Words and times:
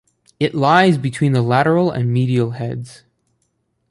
It 0.39 0.55
lies 0.55 0.97
between 0.97 1.33
the 1.33 1.43
lateral 1.43 1.91
and 1.91 2.11
medial 2.11 2.53
heads. 2.57 3.03